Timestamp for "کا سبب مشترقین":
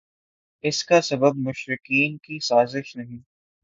0.83-2.17